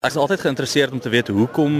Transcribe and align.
Ek 0.00 0.14
is 0.14 0.16
altyd 0.16 0.40
geïnteresseerd 0.40 0.94
om 0.96 1.00
te 1.04 1.10
weet 1.12 1.28
hoekom 1.28 1.74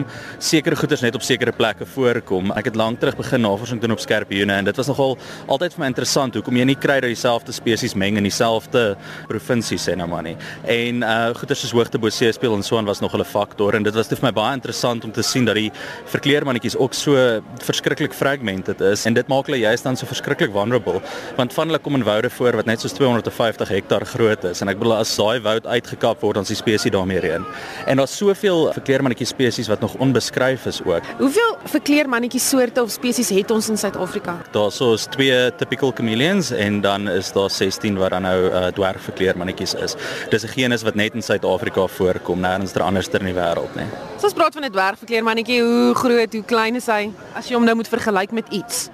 sekere 0.45 0.77
goederes 0.77 1.01
net 1.01 1.15
op 1.17 1.23
sekere 1.25 1.55
plekke 1.57 1.87
voorkom. 1.89 2.51
Ek 2.53 2.67
het 2.69 2.75
lank 2.77 2.99
terug 3.01 3.15
begin 3.17 3.41
navorsing 3.41 3.79
doen 3.81 3.95
op 3.95 4.03
skerpioene 4.03 4.59
en 4.61 4.67
dit 4.69 4.77
was 4.77 4.91
nogal 4.91 5.15
altyd 5.47 5.73
vir 5.73 5.81
my 5.81 5.89
interessant 5.89 6.37
hoekom 6.37 6.59
jy 6.61 6.67
nie 6.69 6.77
kry 6.77 6.99
dat 7.01 7.09
dieselfde 7.09 7.55
spesies 7.57 7.95
meng 7.97 8.19
in 8.21 8.29
dieselfde 8.29 8.83
provinsie 9.31 9.79
sê 9.81 9.95
nou 9.97 10.05
maar 10.13 10.27
nie. 10.27 10.35
En 10.69 11.01
uh 11.01 11.31
goederes 11.39 11.63
soos 11.65 11.73
hoogte 11.73 11.97
bo 12.03 12.13
see 12.13 12.29
speel 12.37 12.59
en 12.59 12.67
so 12.67 12.77
aan 12.77 12.91
was 12.91 13.01
nog 13.01 13.17
'n 13.17 13.25
faktor 13.25 13.75
en 13.75 13.89
dit 13.89 13.95
was 13.95 14.13
vir 14.13 14.19
my 14.21 14.33
baie 14.33 14.53
interessant 14.53 15.05
om 15.05 15.13
te 15.13 15.23
sien 15.23 15.47
dat 15.47 15.55
die 15.55 15.73
verkleermannetjies 16.13 16.77
ook 16.77 16.93
so 16.93 17.41
verskriklik 17.65 18.13
fragmented 18.13 18.83
is 18.83 19.07
en 19.07 19.15
dit 19.15 19.29
maak 19.29 19.47
hulle 19.47 19.65
juist 19.65 19.85
dan 19.85 19.97
so 19.97 20.05
verskriklik 20.05 20.53
vulnerable 20.53 21.01
want 21.37 21.55
van 21.55 21.69
hulle 21.69 21.79
kom 21.79 21.95
in 21.95 22.05
woude 22.05 22.29
voor 22.29 22.53
wat 22.57 22.67
net 22.67 22.81
soos 22.81 22.93
250 22.93 23.69
hektaar 23.69 24.05
groot 24.05 24.45
is 24.45 24.61
en 24.61 24.69
ek 24.69 24.79
bedoel 24.79 24.99
as 24.99 25.17
daai 25.17 25.41
woud 25.41 25.67
uitgekap 25.67 26.21
word 26.21 26.35
dan 26.35 26.43
is 26.43 26.49
die 26.49 26.57
spesies 26.57 26.93
daarmee 26.93 27.19
reën. 27.19 27.45
En 27.87 28.10
daar's 28.11 28.19
soveel 28.19 28.73
verkleermannetjie 28.73 29.27
spesies 29.27 29.69
wat 29.69 29.81
nog 29.81 29.95
onbeskryf 29.99 30.67
is 30.67 30.81
ook. 30.85 31.03
Hoeveel 31.19 31.57
verkleermannetjie 31.65 32.41
soorte 32.41 32.83
of 32.83 32.91
spesies 32.91 33.31
het 33.31 33.51
ons 33.51 33.69
in 33.69 33.79
Suid-Afrika? 33.79 34.37
Daar's 34.53 34.77
so 34.77 34.97
twee 34.97 35.55
typical 35.57 35.93
chameleons 35.95 36.51
en 36.51 36.81
dan 36.81 37.09
is 37.09 37.33
daar 37.33 37.51
16 37.51 37.99
wat 37.99 38.11
dan 38.11 38.23
nou 38.23 38.51
uh, 38.51 38.67
dwergverkleermannetjies 38.67 39.75
is. 39.75 39.95
Dis 40.31 40.45
'n 40.45 40.49
genus 40.49 40.83
wat 40.83 40.95
net 40.95 41.15
in 41.15 41.23
Suid-Afrika 41.23 41.87
voorkom, 41.87 42.41
nêrens 42.41 42.75
anders 42.81 43.09
ter 43.09 43.21
in 43.21 43.27
die 43.27 43.35
wêreld 43.35 43.75
nie. 43.77 43.87
So 44.19 44.25
ons 44.25 44.35
praat 44.35 44.55
van 44.55 44.65
'n 44.65 44.73
dwergverkleermannetjie, 44.73 45.63
hoe 45.63 45.95
groot, 45.95 46.33
hoe 46.33 46.45
klein 46.45 46.75
is 46.75 46.87
hy 46.87 47.13
as 47.35 47.49
jy 47.49 47.55
hom 47.55 47.65
nou 47.65 47.77
moet 47.77 47.89
vergelyk 47.89 48.33
met 48.33 48.49
iets? 48.51 48.91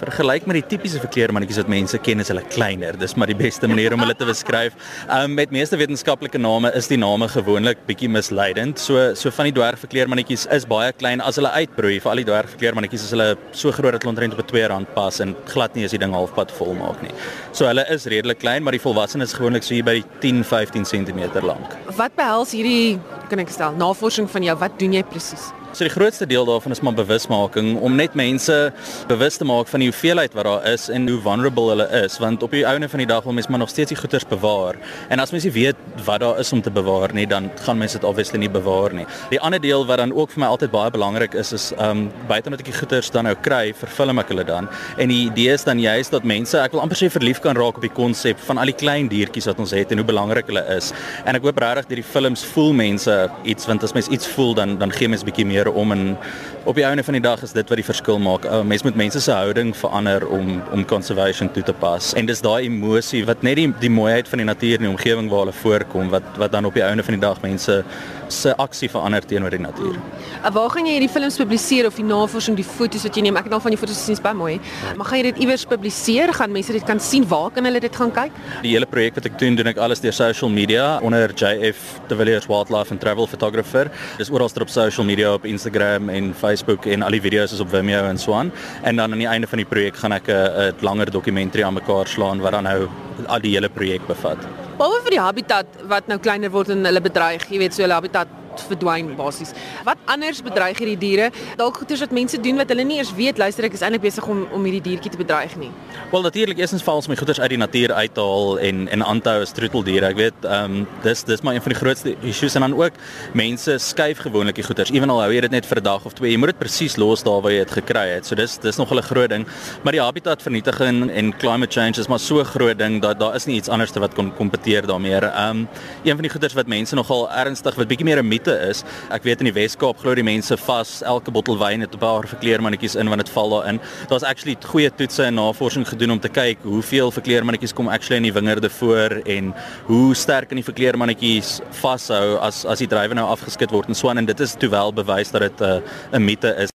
Vergelyk 0.00 0.46
met 0.48 0.58
die 0.60 0.64
tipiese 0.72 1.00
verkleermannetjies 1.02 1.60
wat 1.62 1.70
mense 1.72 1.98
ken 2.04 2.22
is 2.22 2.30
hulle 2.32 2.42
kleiner. 2.52 2.96
Dis 3.00 3.16
maar 3.20 3.30
die 3.30 3.36
beste 3.38 3.68
manier 3.70 3.94
om 3.94 4.02
hulle 4.04 4.16
te 4.16 4.28
beskryf. 4.28 4.76
Um 5.12 5.36
met 5.38 5.52
meeste 5.54 5.78
wetenskaplike 5.80 6.40
name 6.40 6.72
is 6.78 6.88
die 6.90 6.98
name 7.00 7.28
gewoonlik 7.30 7.84
bietjie 7.88 8.10
misleidend. 8.12 8.80
So 8.80 9.10
so 9.18 9.32
van 9.34 9.50
die 9.50 9.54
dwergverkleermannetjies 9.58 10.46
is 10.56 10.66
baie 10.70 10.92
klein 10.96 11.22
as 11.24 11.40
hulle 11.40 11.52
uitbroei. 11.52 11.98
Vir 12.00 12.14
al 12.14 12.22
die 12.22 12.28
dwergverkleermannetjies 12.30 13.06
is 13.08 13.14
hulle 13.16 13.28
so 13.52 13.74
groot 13.76 13.96
dat 13.96 14.04
hulle 14.04 14.14
omtrent 14.14 14.36
op 14.36 14.42
'n 14.44 14.50
2 14.54 14.66
rand 14.72 14.94
pas 14.94 15.20
en 15.20 15.36
glad 15.52 15.74
nie 15.76 15.84
as 15.84 15.96
die 15.96 16.02
ding 16.02 16.14
halfpad 16.16 16.52
vol 16.58 16.74
maak 16.74 17.02
nie. 17.02 17.12
So 17.52 17.66
hulle 17.66 17.84
is 17.90 18.06
redelik 18.06 18.38
klein, 18.38 18.62
maar 18.62 18.72
die 18.72 18.84
volwassenes 18.86 19.32
is 19.32 19.38
gewoonlik 19.38 19.62
so 19.62 19.74
hier 19.74 19.84
by 19.84 20.02
10-15 20.20 20.84
cm 20.84 21.44
lank. 21.44 21.76
Wat 21.96 22.14
behels 22.16 22.52
hierdie 22.52 22.98
kan 23.28 23.38
ek 23.38 23.48
stel 23.48 23.72
navorsing 23.72 24.28
van 24.30 24.42
jou? 24.42 24.56
Wat 24.58 24.78
doen 24.78 24.92
jy 24.92 25.02
presies? 25.02 25.52
So 25.72 25.86
die 25.86 25.92
grootste 25.92 26.26
deel 26.26 26.44
daarvan 26.44 26.72
is 26.74 26.80
maar 26.82 26.96
bewusmaking 26.98 27.76
om 27.78 27.94
net 27.94 28.14
mense 28.18 28.72
bewus 29.06 29.36
te 29.38 29.46
maak 29.46 29.68
van 29.70 29.84
die 29.84 29.86
hoeveelheid 29.86 30.32
wat 30.34 30.44
daar 30.48 30.64
is 30.66 30.88
en 30.90 31.04
hoe 31.08 31.20
vulnerable 31.22 31.68
hulle 31.70 31.86
is 32.00 32.16
want 32.18 32.42
op 32.42 32.50
die 32.50 32.64
ouene 32.66 32.88
van 32.90 32.98
die 32.98 33.06
dag 33.06 33.22
wil 33.22 33.36
mense 33.36 33.50
maar 33.50 33.62
nog 33.62 33.70
steeds 33.70 33.92
die 33.92 33.98
goederes 33.98 34.26
bewaar. 34.26 34.74
En 35.14 35.22
as 35.22 35.30
mense 35.30 35.50
weet 35.54 35.78
wat 36.04 36.24
daar 36.24 36.40
is 36.42 36.50
om 36.52 36.62
te 36.62 36.72
bewaar 36.74 37.14
nie 37.14 37.26
dan 37.30 37.46
gaan 37.62 37.78
mense 37.78 38.00
dit 38.00 38.06
obviously 38.08 38.40
nie 38.42 38.50
bewaar 38.50 38.94
nie. 38.98 39.04
Die 39.30 39.38
ander 39.40 39.62
deel 39.62 39.86
wat 39.86 40.02
dan 40.02 40.12
ook 40.12 40.34
vir 40.34 40.42
my 40.42 40.48
altyd 40.50 40.72
baie 40.74 40.90
belangrik 40.90 41.36
is 41.38 41.52
is 41.54 41.68
um 41.78 42.08
buite 42.26 42.50
net 42.50 42.64
ek 42.64 42.72
die 42.72 42.74
goederes 42.80 43.12
dan 43.14 43.30
nou 43.30 43.36
kry 43.38 43.70
vervilm 43.84 44.18
ek 44.24 44.34
hulle 44.34 44.44
dan. 44.50 44.66
En 44.98 45.14
die 45.14 45.20
idee 45.28 45.54
is 45.54 45.64
dan 45.68 45.78
juist 45.78 46.10
dat 46.10 46.26
mense 46.26 46.58
ek 46.58 46.74
wil 46.74 46.82
amper 46.82 46.98
sê 46.98 47.12
verlief 47.14 47.38
kan 47.46 47.54
raak 47.54 47.78
op 47.78 47.86
die 47.86 47.94
konsep 47.94 48.42
van 48.48 48.58
al 48.58 48.74
die 48.74 48.76
klein 48.82 49.06
diertjies 49.12 49.46
wat 49.52 49.62
ons 49.62 49.76
het 49.78 49.94
en 49.94 50.02
hoe 50.02 50.08
belangrik 50.10 50.50
hulle 50.50 50.66
is. 50.74 50.90
En 51.24 51.38
ek 51.38 51.46
hoop 51.46 51.62
regtig 51.62 51.86
dat 51.94 52.02
die 52.02 52.10
films 52.18 52.42
voel 52.56 52.74
mense 52.74 53.16
iets 53.46 53.70
want 53.70 53.86
as 53.86 53.94
mens 53.94 54.10
iets 54.10 54.26
voel 54.34 54.54
dan 54.58 54.78
dan 54.82 54.90
gee 54.90 55.06
mens 55.06 55.22
'n 55.22 55.30
bietjie 55.30 55.46
meer 55.46 55.59
meer 55.60 55.72
om 55.72 55.92
en 55.92 56.16
op 56.64 56.74
die 56.74 56.84
einde 56.84 57.04
van 57.04 57.16
die 57.16 57.22
dag 57.22 57.42
is 57.42 57.52
dit 57.52 57.68
wat 57.68 57.80
die 57.80 57.84
verskil 57.84 58.18
maak. 58.20 58.44
Uh, 58.44 58.60
Mense 58.62 58.84
moet 58.84 58.96
mense 58.96 59.20
se 59.20 59.32
houding 59.32 59.72
verander 59.76 60.26
om 60.28 60.60
om 60.72 60.84
conservation 60.84 61.50
toe 61.52 61.62
te 61.62 61.72
pas. 61.72 62.12
En 62.14 62.26
dis 62.26 62.40
daai 62.40 62.68
emosie 62.68 63.24
wat 63.24 63.42
net 63.42 63.56
die 63.56 63.68
die 63.80 63.90
mooiheid 63.90 64.28
van 64.28 64.42
die 64.42 64.48
natuur 64.48 64.78
en 64.78 64.88
die 64.88 64.92
omgewing 64.92 65.30
waar 65.30 65.46
hulle 65.46 65.56
voorkom 65.62 66.10
wat 66.12 66.36
wat 66.36 66.52
dan 66.52 66.68
op 66.68 66.74
die 66.76 66.84
einde 66.84 67.02
van 67.02 67.16
die 67.16 67.22
dag 67.22 67.40
mense 67.42 67.82
se 68.30 68.52
aksie 68.62 68.88
verander 68.90 69.24
teenoor 69.26 69.50
die 69.50 69.60
natuur. 69.60 69.96
Mm. 69.96 70.52
Waar 70.54 70.70
gaan 70.70 70.86
jy 70.86 70.92
hierdie 70.96 71.10
films 71.10 71.36
publiseer 71.40 71.88
of 71.88 71.96
die 71.98 72.04
navorsing, 72.06 72.56
die 72.56 72.66
foto's 72.66 73.02
wat 73.06 73.16
jy 73.18 73.24
neem? 73.26 73.38
Ek 73.40 73.48
het 73.48 73.56
al 73.56 73.62
van 73.64 73.74
die 73.74 73.80
foto's 73.80 73.98
gesien, 73.98 74.20
baie 74.22 74.38
mooi. 74.38 74.52
Ja. 74.60 74.92
Maar 74.96 75.10
gaan 75.10 75.20
jy 75.20 75.24
dit 75.30 75.40
iewers 75.44 75.64
publiseer? 75.68 76.32
Gaan 76.36 76.54
mense 76.54 76.76
dit 76.76 76.86
kan 76.86 77.00
sien? 77.02 77.26
Waar 77.28 77.50
kan 77.54 77.66
hulle 77.66 77.82
dit 77.82 77.96
gaan 77.96 78.12
kyk? 78.14 78.36
Die 78.62 78.74
hele 78.76 78.86
projek 78.86 79.18
wat 79.18 79.26
ek 79.26 79.38
doen, 79.42 79.58
doen 79.58 79.72
ek 79.72 79.80
alles 79.82 80.02
deur 80.04 80.14
social 80.14 80.52
media 80.52 80.86
onder 81.06 81.34
JF 81.34 81.82
De 82.08 82.18
Villiers 82.20 82.46
Wildlife 82.50 82.94
and 82.94 83.02
Travel 83.02 83.26
Photographer. 83.30 83.90
Dis 84.20 84.30
oral 84.30 84.50
op 84.60 84.70
social 84.70 85.06
media 85.06 85.34
op 85.34 85.44
Instagram 85.50 86.08
en 86.08 86.32
Facebook 86.34 86.86
en 86.86 87.02
al 87.06 87.18
die 87.18 87.22
video's 87.26 87.52
is 87.56 87.60
op 87.60 87.70
Vimeo 87.74 88.04
en 88.08 88.18
so 88.18 88.34
aan. 88.38 88.52
En 88.82 88.96
dan 88.96 89.12
aan 89.12 89.22
die 89.22 89.28
einde 89.28 89.50
van 89.50 89.62
die 89.62 89.68
projek 89.68 90.00
gaan 90.00 90.16
ek 90.16 90.28
'n 90.28 90.74
langer 90.80 91.10
dokumentary 91.10 91.64
aan 91.64 91.74
mekaar 91.74 92.06
slaan 92.06 92.40
wat 92.40 92.52
dan 92.52 92.64
nou 92.64 92.88
al 93.26 93.40
die 93.40 93.54
hele 93.54 93.68
projek 93.68 94.06
bevat. 94.06 94.38
Behalwe 94.78 95.02
vir 95.04 95.10
die 95.10 95.20
habitat 95.20 95.66
wat 95.88 96.06
nou 96.08 96.18
kleiner 96.18 96.50
word 96.50 96.70
en 96.72 96.84
hulle 96.84 97.00
bedreig, 97.00 97.44
jy 97.50 97.58
weet 97.58 97.74
so 97.74 97.82
hulle 97.82 97.98
habitat 97.98 98.39
verdwyn 98.68 99.16
basies. 99.16 99.52
Wat 99.84 99.98
anders 100.04 100.42
bedreig 100.42 100.78
hierdie 100.78 100.98
diere? 100.98 101.30
Dalk 101.56 101.76
goeters 101.76 102.00
wat 102.00 102.10
mense 102.10 102.40
doen 102.40 102.56
wat 102.56 102.68
hulle 102.68 102.84
nie 102.84 102.98
eers 102.98 103.12
weet, 103.14 103.38
luister 103.38 103.64
ek 103.64 103.72
is 103.72 103.82
eintlik 103.86 104.02
besig 104.02 104.26
om 104.26 104.46
om 104.50 104.64
hierdie 104.64 104.82
diertjie 104.82 105.10
te 105.10 105.20
bedreig 105.20 105.56
nie. 105.60 105.70
Wel 106.10 106.22
natuurlik, 106.22 106.58
eerstens 106.58 106.82
val 106.82 107.00
ons 107.00 107.08
my 107.08 107.16
goeters 107.16 107.40
uit 107.40 107.50
die 107.50 107.60
natuur 107.60 107.92
uit 107.92 108.14
te 108.14 108.20
haal 108.20 108.58
en 108.58 108.88
en 108.88 109.04
aan 109.04 109.20
te 109.20 109.30
hou 109.30 109.42
as 109.42 109.52
troeteldiere. 109.52 110.10
Ek 110.10 110.16
weet, 110.16 110.44
ehm 110.44 110.80
um, 110.80 110.86
dis 111.02 111.24
dis 111.24 111.42
maar 111.46 111.54
een 111.54 111.62
van 111.62 111.74
die 111.74 111.80
grootste 111.80 112.16
issues 112.32 112.54
en 112.58 112.66
dan 112.66 112.74
ook 112.78 112.98
mense 113.34 113.78
skuif 113.78 114.18
gewoonlik 114.26 114.58
die 114.58 114.66
goeters. 114.66 114.90
Ewenal 114.90 115.20
hou 115.22 115.30
jy 115.32 115.40
dit 115.46 115.50
net 115.50 115.66
vir 115.66 115.78
'n 115.80 115.84
dag 115.84 116.04
of 116.04 116.12
twee. 116.14 116.32
Jy 116.32 116.38
moet 116.38 116.52
dit 116.54 116.58
presies 116.58 116.96
los 116.96 117.22
daar 117.22 117.40
waar 117.42 117.52
jy 117.52 117.64
dit 117.64 117.70
gekry 117.70 118.06
het. 118.14 118.26
So 118.26 118.34
dis 118.34 118.58
dis 118.58 118.76
nog 118.76 118.92
'n 118.92 119.02
groot 119.02 119.30
ding. 119.30 119.46
Maar 119.82 119.92
die 119.92 120.02
habitatvernietiging 120.02 121.10
en 121.10 121.36
climate 121.38 121.72
change 121.72 122.00
is 122.00 122.08
maar 122.08 122.18
so 122.18 122.44
groot 122.44 122.78
ding 122.78 123.00
dat 123.02 123.18
daar 123.18 123.34
is 123.34 123.46
nie 123.46 123.56
iets 123.56 123.68
anders 123.68 123.90
te 123.90 124.00
wat 124.00 124.14
kon 124.14 124.32
kompeteer 124.34 124.86
daarmee. 124.86 125.20
Ehm 125.20 125.50
um, 125.50 125.68
een 126.02 126.14
van 126.14 126.22
die 126.22 126.30
goeters 126.30 126.54
wat 126.54 126.66
mense 126.66 126.94
nogal 126.94 127.30
ernstig 127.30 127.74
wat 127.74 127.88
bietjie 127.88 128.04
meer 128.04 128.22
'n 128.22 128.28
mite 128.40 128.68
is. 128.68 128.82
Ek 129.12 129.24
weet 129.24 129.42
in 129.42 129.50
die 129.50 129.54
Wes-Kaap 129.54 130.00
glo 130.00 130.14
die 130.16 130.24
mense 130.24 130.56
vas 130.64 131.00
elke 131.06 131.32
bottel 131.32 131.58
wyn 131.60 131.80
het 131.84 131.94
'n 131.94 131.98
paar 131.98 132.26
verkleermannetjies 132.26 132.96
in 132.96 133.08
want 133.08 133.20
dit 133.20 133.32
val 133.32 133.50
daarin. 133.50 133.80
Daar's 134.08 134.22
actually 134.22 134.56
goeie 134.64 134.90
toetse 134.90 135.24
en 135.24 135.34
navorsing 135.34 135.86
gedoen 135.86 136.10
om 136.12 136.20
te 136.20 136.28
kyk 136.28 136.58
hoeveel 136.62 137.10
verkleermannetjies 137.10 137.74
kom 137.74 137.88
actually 137.88 138.16
in 138.16 138.22
die 138.22 138.32
wingerde 138.32 138.70
voor 138.70 139.22
en 139.26 139.54
hoe 139.86 140.14
sterk 140.14 140.48
kan 140.48 140.56
die 140.56 140.64
verkleermannetjies 140.64 141.60
vashou 141.70 142.38
as 142.40 142.64
as 142.64 142.78
die 142.78 142.88
drywe 142.88 143.14
nou 143.14 143.28
afgeskit 143.28 143.70
word 143.70 143.88
en 143.88 143.94
so 143.94 144.08
aan 144.08 144.18
en 144.18 144.26
dit 144.26 144.40
is 144.40 144.54
toe 144.54 144.70
wel 144.70 144.92
bewys 144.92 145.30
dat 145.30 145.40
dit 145.40 145.60
'n 145.60 145.64
uh, 145.64 146.18
'n 146.18 146.24
mite 146.24 146.56
is. 146.56 146.79